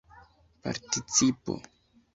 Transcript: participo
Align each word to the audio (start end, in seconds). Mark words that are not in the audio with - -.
participo 0.65 1.61